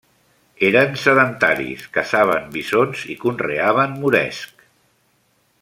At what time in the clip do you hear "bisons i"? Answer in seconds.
2.57-3.19